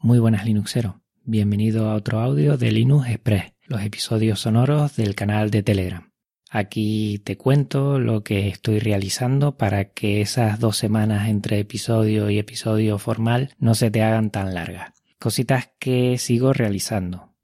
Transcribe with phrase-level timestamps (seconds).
[0.00, 0.94] Muy buenas Linuxeros,
[1.24, 6.12] bienvenido a otro audio de Linux Express, los episodios sonoros del canal de Telegram.
[6.50, 12.38] Aquí te cuento lo que estoy realizando para que esas dos semanas entre episodio y
[12.38, 14.92] episodio formal no se te hagan tan largas.
[15.18, 17.34] Cositas que sigo realizando.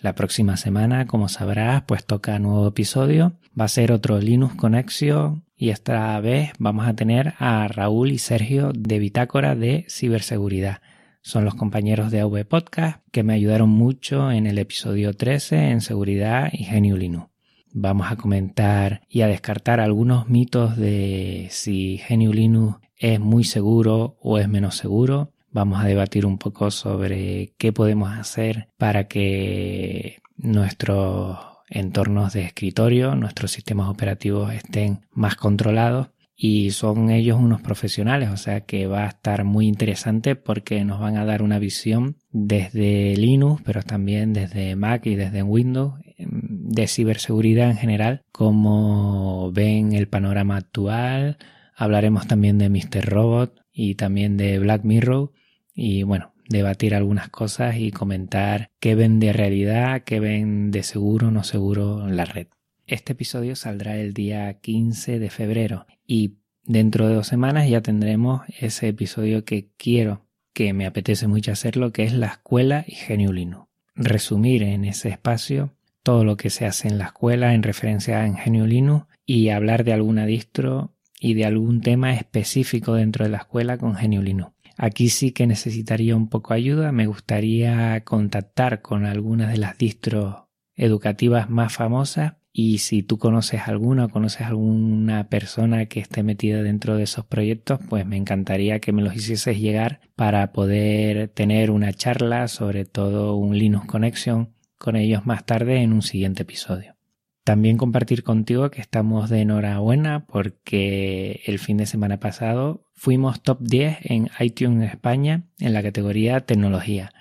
[0.00, 3.36] La próxima semana, como sabrás, pues toca nuevo episodio.
[3.60, 8.18] Va a ser otro Linux Conexión y esta vez vamos a tener a Raúl y
[8.18, 10.82] Sergio de Bitácora de Ciberseguridad
[11.26, 15.80] son los compañeros de AV Podcast que me ayudaron mucho en el episodio 13 en
[15.80, 17.30] seguridad y GNU Linux.
[17.72, 24.16] Vamos a comentar y a descartar algunos mitos de si GNU Linux es muy seguro
[24.20, 25.32] o es menos seguro.
[25.50, 31.38] Vamos a debatir un poco sobre qué podemos hacer para que nuestros
[31.68, 38.36] entornos de escritorio, nuestros sistemas operativos estén más controlados y son ellos unos profesionales, o
[38.36, 43.16] sea que va a estar muy interesante porque nos van a dar una visión desde
[43.16, 49.94] Linux, pero también desde Mac y desde Windows, em, de ciberseguridad en general, como ven
[49.94, 51.38] el panorama actual.
[51.74, 53.06] Hablaremos también de Mr.
[53.06, 55.32] Robot y también de Black Mirror
[55.74, 61.28] y bueno, debatir algunas cosas y comentar qué ven de realidad, qué ven de seguro
[61.28, 62.48] o no seguro en la red.
[62.86, 68.42] Este episodio saldrá el día 15 de febrero y dentro de dos semanas ya tendremos
[68.60, 73.66] ese episodio que quiero, que me apetece mucho hacerlo, que es la escuela y GNU
[73.96, 78.28] Resumir en ese espacio todo lo que se hace en la escuela en referencia a
[78.28, 83.78] GNU y hablar de alguna distro y de algún tema específico dentro de la escuela
[83.78, 89.58] con GNU Aquí sí que necesitaría un poco ayuda, me gustaría contactar con algunas de
[89.58, 90.44] las distros
[90.76, 96.62] educativas más famosas y si tú conoces alguna o conoces alguna persona que esté metida
[96.62, 101.70] dentro de esos proyectos, pues me encantaría que me los hicieses llegar para poder tener
[101.70, 106.96] una charla sobre todo un Linux Connection con ellos más tarde en un siguiente episodio.
[107.44, 113.58] También compartir contigo que estamos de enhorabuena porque el fin de semana pasado fuimos top
[113.60, 117.12] 10 en iTunes España en la categoría tecnología.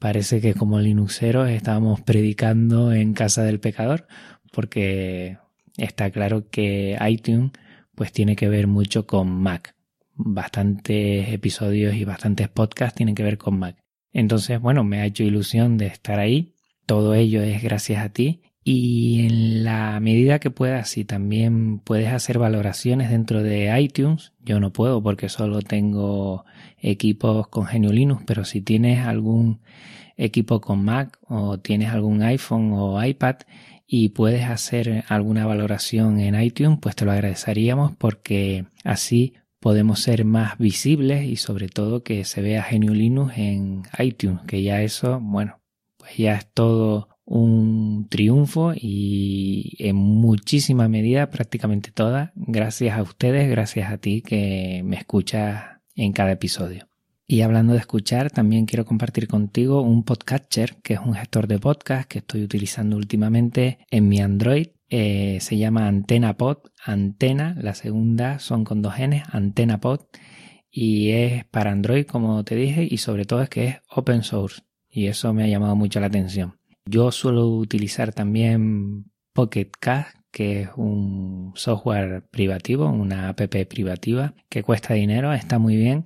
[0.00, 4.06] Parece que como Linuxeros estábamos predicando en casa del pecador
[4.52, 5.38] porque
[5.76, 7.50] está claro que iTunes
[7.94, 9.74] pues tiene que ver mucho con Mac.
[10.14, 13.76] Bastantes episodios y bastantes podcasts tienen que ver con Mac.
[14.12, 16.54] Entonces, bueno, me ha hecho ilusión de estar ahí.
[16.86, 18.42] Todo ello es gracias a ti.
[18.64, 24.60] Y en la medida que puedas, si también puedes hacer valoraciones dentro de iTunes, yo
[24.60, 26.44] no puedo porque solo tengo
[26.78, 29.60] equipos con GNU Linux, pero si tienes algún
[30.16, 33.36] equipo con Mac o tienes algún iPhone o iPad
[33.94, 40.24] y puedes hacer alguna valoración en iTunes, pues te lo agradeceríamos porque así podemos ser
[40.24, 45.20] más visibles y sobre todo que se vea GNU Linux en iTunes, que ya eso,
[45.20, 45.60] bueno,
[45.98, 53.50] pues ya es todo un triunfo y en muchísima medida, prácticamente toda, gracias a ustedes,
[53.50, 56.91] gracias a ti que me escuchas en cada episodio.
[57.32, 61.58] Y hablando de escuchar, también quiero compartir contigo un podcatcher, que es un gestor de
[61.58, 64.66] podcast que estoy utilizando últimamente en mi Android.
[64.90, 66.58] Eh, se llama Antena Pod.
[66.84, 70.00] Antena, la segunda son con dos N, Antena Pod.
[70.70, 74.60] Y es para Android, como te dije, y sobre todo es que es open source.
[74.90, 76.58] Y eso me ha llamado mucho la atención.
[76.84, 84.62] Yo suelo utilizar también Pocket Cast, que es un software privativo, una app privativa que
[84.62, 86.04] cuesta dinero, está muy bien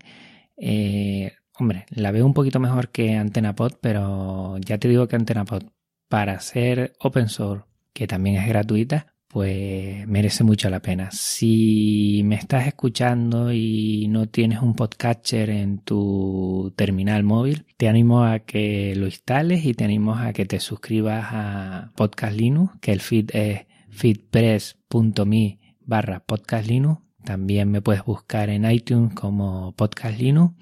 [0.57, 5.65] eh, hombre, la veo un poquito mejor que AntenaPod, pero ya te digo que AntenaPod,
[6.09, 11.11] para ser open source, que también es gratuita, pues merece mucho la pena.
[11.11, 18.25] Si me estás escuchando y no tienes un podcatcher en tu terminal móvil, te animo
[18.25, 22.93] a que lo instales y te animo a que te suscribas a Podcast Linux, que
[22.93, 30.19] el feed es feedpress.me barra podcast Linux también me puedes buscar en iTunes como Podcast
[30.19, 30.55] Linux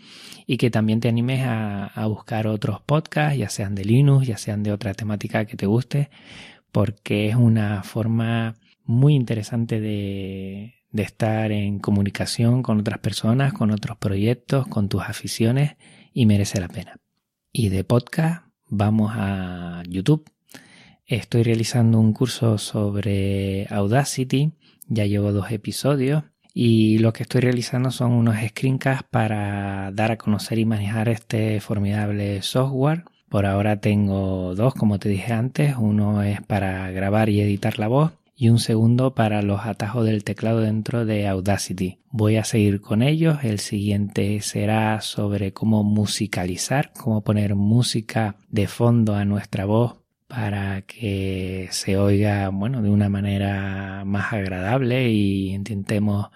[0.46, 4.64] y que también te animes a, buscar otros podcasts, ya sean de Linux, ya sean
[4.64, 6.10] de otra temática que te guste,
[6.72, 13.98] porque es una forma muy interesante de, estar en comunicación con otras personas, con otros
[13.98, 15.76] proyectos, con tus aficiones
[16.12, 16.96] y merece la pena.
[17.52, 20.24] Y de podcast vamos a YouTube.
[21.04, 24.52] Estoy realizando un curso sobre Audacity,
[24.88, 26.24] ya llevo dos episodios
[26.54, 31.60] y lo que estoy realizando son unos screencasts para dar a conocer y manejar este
[31.60, 33.04] formidable software.
[33.28, 35.74] Por ahora tengo dos, como te dije antes.
[35.76, 40.22] Uno es para grabar y editar la voz y un segundo para los atajos del
[40.22, 41.98] teclado dentro de Audacity.
[42.10, 43.38] Voy a seguir con ellos.
[43.42, 50.03] El siguiente será sobre cómo musicalizar, cómo poner música de fondo a nuestra voz
[50.34, 56.30] para que se oiga, bueno, de una manera más agradable y intentemos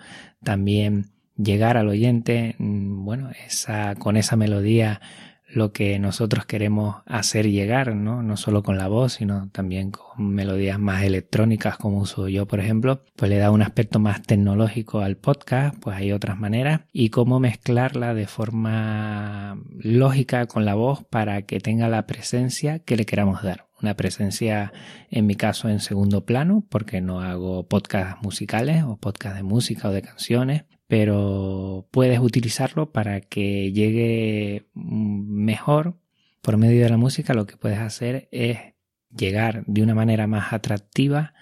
[0.44, 1.06] también
[1.36, 5.00] llegar al oyente, mm, bueno, esa, con esa melodía
[5.48, 8.22] lo que nosotros queremos hacer llegar, ¿no?
[8.22, 12.60] No solo con la voz, sino también con melodías más electrónicas como uso yo, por
[12.60, 17.10] ejemplo, pues le da un aspecto más tecnológico al podcast, pues hay otras maneras y
[17.10, 23.06] cómo mezclarla de forma lógica con la voz para que tenga la presencia que le
[23.06, 23.67] queramos dar.
[23.80, 24.72] Una presencia,
[25.10, 29.88] en mi caso, en segundo plano, porque no hago podcasts musicales o podcasts de música
[29.88, 36.00] o de canciones, pero puedes utilizarlo para que llegue mejor
[36.42, 37.34] por medio de la música.
[37.34, 38.58] Lo que puedes hacer es
[39.16, 41.34] llegar de una manera más atractiva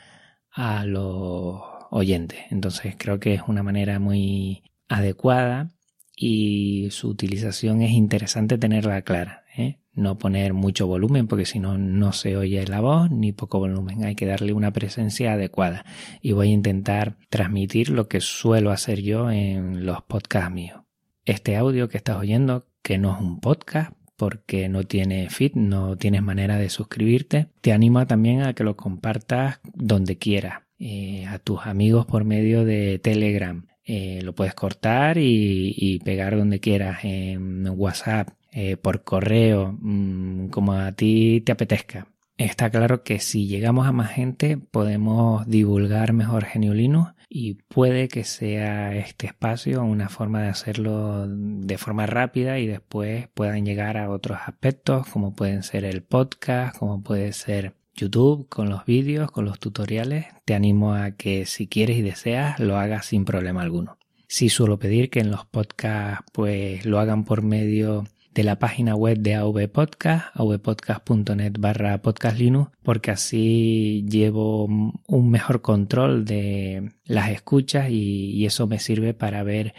[0.51, 2.41] a los oyentes.
[2.51, 5.71] Entonces creo que es una manera muy adecuada
[6.17, 9.45] y su utilización es interesante tenerla clara.
[9.57, 9.79] ¿eh?
[9.97, 14.05] No poner mucho volumen porque si no no se oye la voz ni poco volumen.
[14.05, 15.85] Hay que darle una presencia adecuada.
[16.21, 20.83] Y voy a intentar transmitir lo que suelo hacer yo en los podcasts míos.
[21.25, 25.97] Este audio que estás oyendo que no es un podcast porque no tiene feed, no
[25.97, 31.39] tienes manera de suscribirte, te animo también a que lo compartas donde quieras, eh, a
[31.39, 33.67] tus amigos por medio de Telegram.
[33.85, 40.49] Eh, lo puedes cortar y, y, pegar donde quieras en WhatsApp, eh, por correo, mm,
[40.49, 42.09] como a ti te apetezca.
[42.39, 48.25] Está claro que si llegamos a más gente podemos divulgar mejor Geniulinus y puede que
[48.25, 54.09] sea este espacio una forma de hacerlo de forma rápida y después puedan llegar a
[54.09, 59.45] otros aspectos como pueden ser el podcast, como puede ser YouTube con los vídeos, con
[59.45, 60.29] los tutoriales.
[60.47, 63.99] Te animo a que si quieres y deseas lo hagas sin problema alguno.
[64.29, 68.07] Sí suelo pedir que en los podcasts pues lo hagan por medio
[68.37, 75.63] de la página web de AV Podcast, avpodcast.net barra podcastlinux, porque así llevo un mejor
[75.63, 79.75] control de las escuchas y, eso me sirve para ver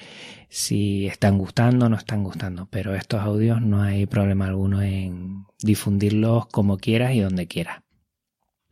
[0.49, 2.67] si están gustando o no están gustando.
[2.71, 7.83] Pero estos audios no hay problema alguno en difundirlos como quieras y donde quieras.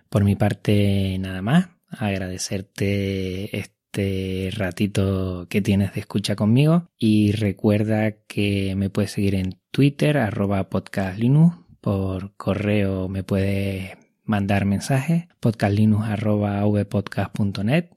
[0.10, 1.70] Por mi parte, nada más.
[1.90, 9.60] Agradecerte este ratito que tienes de escucha conmigo y recuerda que me puedes seguir en
[9.76, 17.90] Twitter arroba podcastlinux, por correo me puedes mandar mensajes podcastlinux arroba vpodcast.net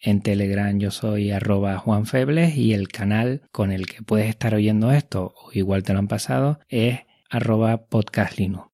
[0.00, 4.56] en Telegram yo soy arroba Juan Febles y el canal con el que puedes estar
[4.56, 6.98] oyendo esto, o igual te lo han pasado, es
[7.30, 8.68] arroba podcastlinux.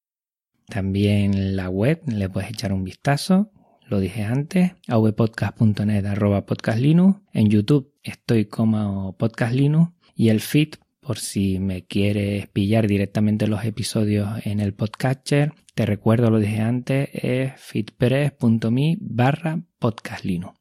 [0.66, 3.52] También la web le puedes echar un vistazo
[3.86, 7.20] lo dije antes, avpodcast.net arroba podcastlinux.
[7.34, 10.76] En YouTube estoy como podcastlinux y el feed,
[11.06, 16.60] por si me quieres pillar directamente los episodios en el podcatcher, te recuerdo, lo dije
[16.60, 20.58] antes, es feedpress.me barra podcastlinux.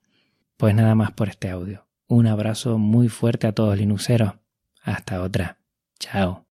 [0.55, 1.87] Pues nada más por este audio.
[2.05, 4.33] Un abrazo muy fuerte a todos linuxeros.
[4.83, 5.57] Hasta otra.
[5.99, 6.43] Chao.